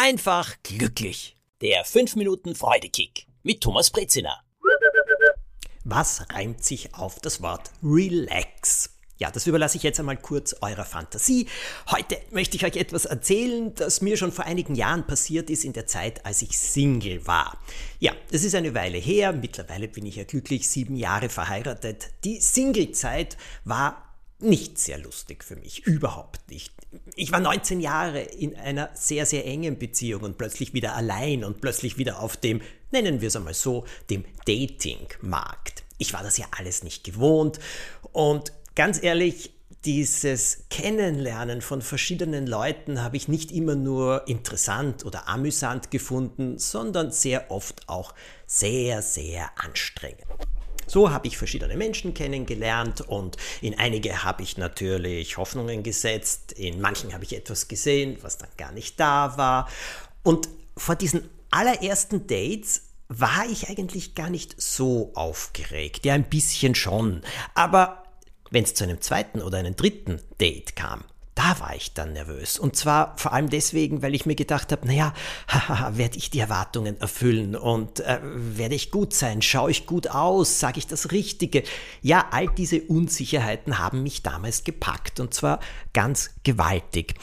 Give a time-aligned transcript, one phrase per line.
[0.00, 1.36] einfach glücklich.
[1.60, 4.40] Der 5 Minuten Freudekick mit Thomas Brezina.
[5.84, 8.94] Was reimt sich auf das Wort relax?
[9.18, 11.48] Ja, das überlasse ich jetzt einmal kurz eurer Fantasie.
[11.90, 15.74] Heute möchte ich euch etwas erzählen, das mir schon vor einigen Jahren passiert ist in
[15.74, 17.58] der Zeit, als ich Single war.
[17.98, 19.34] Ja, das ist eine Weile her.
[19.34, 22.08] Mittlerweile bin ich ja glücklich sieben Jahre verheiratet.
[22.24, 26.72] Die Singlezeit war nicht sehr lustig für mich, überhaupt nicht.
[27.20, 31.60] Ich war 19 Jahre in einer sehr, sehr engen Beziehung und plötzlich wieder allein und
[31.60, 35.84] plötzlich wieder auf dem, nennen wir es einmal so, dem Dating-Markt.
[35.98, 37.60] Ich war das ja alles nicht gewohnt
[38.12, 39.52] und ganz ehrlich,
[39.84, 47.12] dieses Kennenlernen von verschiedenen Leuten habe ich nicht immer nur interessant oder amüsant gefunden, sondern
[47.12, 48.14] sehr oft auch
[48.46, 50.24] sehr, sehr anstrengend.
[50.90, 56.80] So habe ich verschiedene Menschen kennengelernt und in einige habe ich natürlich Hoffnungen gesetzt, in
[56.80, 59.68] manchen habe ich etwas gesehen, was dann gar nicht da war.
[60.24, 66.04] Und vor diesen allerersten Dates war ich eigentlich gar nicht so aufgeregt.
[66.04, 67.22] Ja, ein bisschen schon.
[67.54, 68.02] Aber
[68.50, 71.04] wenn es zu einem zweiten oder einem dritten Date kam,
[71.40, 72.58] da war ich dann nervös.
[72.58, 75.14] Und zwar vor allem deswegen, weil ich mir gedacht habe, naja,
[75.92, 80.60] werde ich die Erwartungen erfüllen und äh, werde ich gut sein, schaue ich gut aus,
[80.60, 81.62] sage ich das Richtige.
[82.02, 85.60] Ja, all diese Unsicherheiten haben mich damals gepackt und zwar
[85.94, 87.14] ganz gewaltig.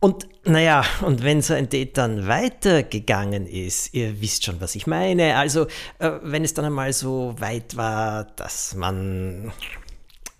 [0.00, 4.88] Und naja, und wenn so ein Date dann weitergegangen ist, ihr wisst schon, was ich
[4.88, 5.36] meine.
[5.36, 5.68] Also,
[6.00, 9.52] äh, wenn es dann einmal so weit war, dass man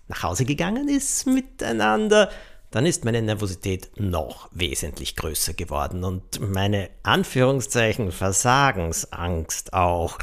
[0.09, 2.29] nach Hause gegangen ist miteinander,
[2.73, 10.17] dann ist meine Nervosität noch wesentlich größer geworden und meine Anführungszeichen Versagensangst auch.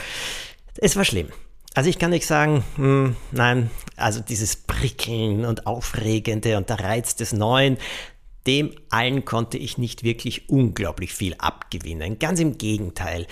[0.76, 1.28] Es war schlimm.
[1.74, 7.14] Also ich kann nicht sagen, hm, nein, also dieses Prickeln und Aufregende und der Reiz
[7.14, 7.78] des Neuen,
[8.48, 12.18] dem allen konnte ich nicht wirklich unglaublich viel abgewinnen.
[12.18, 13.28] Ganz im Gegenteil.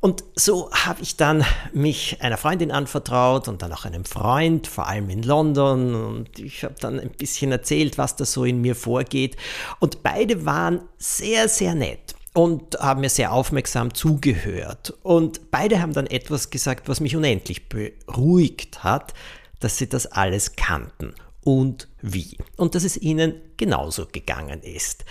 [0.00, 4.86] Und so habe ich dann mich einer Freundin anvertraut und dann auch einem Freund, vor
[4.86, 5.94] allem in London.
[5.94, 9.36] Und ich habe dann ein bisschen erzählt, was da so in mir vorgeht.
[9.78, 14.94] Und beide waren sehr, sehr nett und haben mir sehr aufmerksam zugehört.
[15.02, 19.12] Und beide haben dann etwas gesagt, was mich unendlich beruhigt hat,
[19.58, 22.38] dass sie das alles kannten und wie.
[22.56, 25.04] Und dass es ihnen genauso gegangen ist.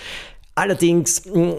[0.59, 1.53] Allerdings, mm,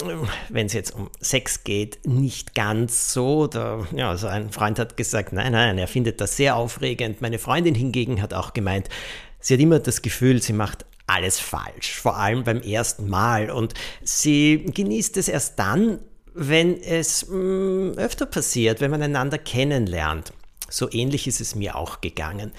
[0.50, 3.46] wenn es jetzt um Sex geht, nicht ganz so.
[3.46, 7.22] Da, ja, also ein Freund hat gesagt, nein, nein, er findet das sehr aufregend.
[7.22, 8.90] Meine Freundin hingegen hat auch gemeint,
[9.38, 13.50] sie hat immer das Gefühl, sie macht alles falsch, vor allem beim ersten Mal.
[13.50, 13.72] Und
[14.02, 16.00] sie genießt es erst dann,
[16.34, 20.34] wenn es mh, mm, öfter passiert, wenn man einander kennenlernt.
[20.68, 22.52] So ähnlich ist es mir auch gegangen.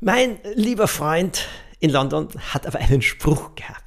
[0.00, 1.46] Mein lieber Freund
[1.80, 3.85] in London hat aber einen Spruch gehabt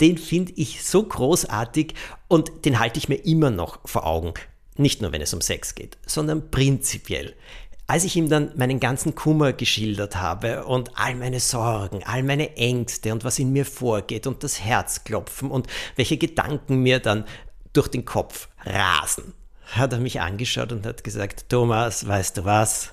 [0.00, 1.94] den finde ich so großartig
[2.28, 4.34] und den halte ich mir immer noch vor Augen.
[4.76, 7.34] Nicht nur, wenn es um Sex geht, sondern prinzipiell.
[7.86, 12.56] Als ich ihm dann meinen ganzen Kummer geschildert habe und all meine Sorgen, all meine
[12.56, 15.66] Ängste und was in mir vorgeht und das Herzklopfen und
[15.96, 17.24] welche Gedanken mir dann
[17.72, 19.34] durch den Kopf rasen,
[19.72, 22.92] hat er mich angeschaut und hat gesagt, Thomas, weißt du was?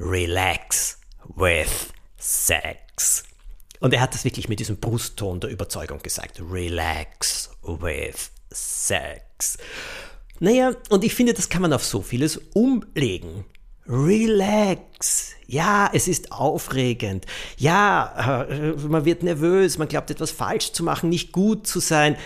[0.00, 0.98] Relax
[1.36, 3.24] with Sex.
[3.82, 6.40] Und er hat das wirklich mit diesem Brustton der Überzeugung gesagt.
[6.40, 9.58] Relax with Sex.
[10.38, 13.44] Naja, und ich finde, das kann man auf so vieles umlegen.
[13.88, 15.32] Relax.
[15.48, 17.26] Ja, es ist aufregend.
[17.58, 22.16] Ja, äh, man wird nervös, man glaubt etwas falsch zu machen, nicht gut zu sein.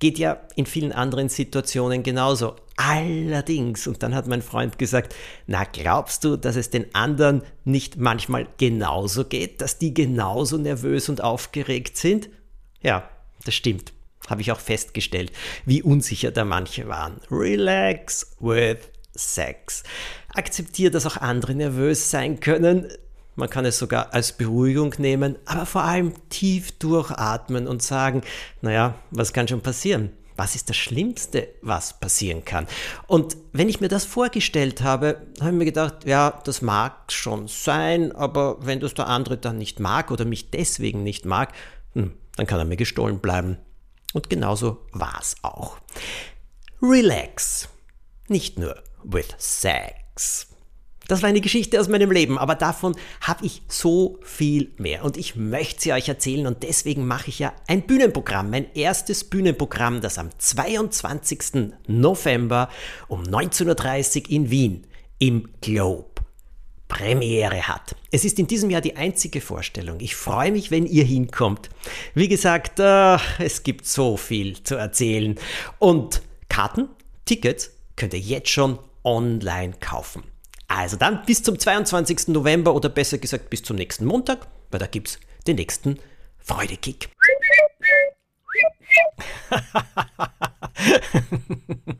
[0.00, 2.56] Geht ja in vielen anderen Situationen genauso.
[2.76, 5.14] Allerdings, und dann hat mein Freund gesagt,
[5.46, 11.08] na glaubst du, dass es den anderen nicht manchmal genauso geht, dass die genauso nervös
[11.08, 12.30] und aufgeregt sind?
[12.80, 13.08] Ja,
[13.44, 13.92] das stimmt.
[14.28, 15.32] Habe ich auch festgestellt,
[15.64, 17.20] wie unsicher da manche waren.
[17.30, 18.78] Relax with
[19.14, 19.82] Sex.
[20.34, 22.88] Akzeptiere, dass auch andere nervös sein können.
[23.40, 28.20] Man kann es sogar als Beruhigung nehmen, aber vor allem tief durchatmen und sagen,
[28.60, 30.10] naja, was kann schon passieren?
[30.36, 32.66] Was ist das Schlimmste, was passieren kann?
[33.06, 37.48] Und wenn ich mir das vorgestellt habe, habe ich mir gedacht, ja, das mag schon
[37.48, 41.54] sein, aber wenn das der andere dann nicht mag oder mich deswegen nicht mag,
[41.94, 43.56] hm, dann kann er mir gestohlen bleiben.
[44.12, 45.78] Und genauso war es auch.
[46.82, 47.70] Relax.
[48.28, 50.49] Nicht nur with Sex.
[51.10, 55.16] Das war eine Geschichte aus meinem Leben, aber davon habe ich so viel mehr und
[55.16, 60.02] ich möchte sie euch erzählen und deswegen mache ich ja ein Bühnenprogramm, mein erstes Bühnenprogramm,
[60.02, 61.72] das am 22.
[61.88, 62.68] November
[63.08, 64.86] um 19.30 Uhr in Wien
[65.18, 66.22] im Globe
[66.86, 67.96] Premiere hat.
[68.12, 69.98] Es ist in diesem Jahr die einzige Vorstellung.
[69.98, 71.70] Ich freue mich, wenn ihr hinkommt.
[72.14, 75.34] Wie gesagt, äh, es gibt so viel zu erzählen
[75.80, 76.88] und Karten,
[77.24, 80.22] Tickets könnt ihr jetzt schon online kaufen.
[80.70, 82.28] Also dann bis zum 22.
[82.28, 85.18] November oder besser gesagt bis zum nächsten Montag, weil da gibt es
[85.48, 85.98] den nächsten
[86.38, 87.08] Freudekick.